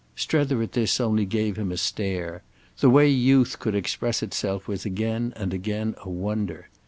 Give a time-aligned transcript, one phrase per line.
[0.15, 2.41] Strether at this only gave him a stare:
[2.79, 6.69] the way youth could express itself was again and again a wonder.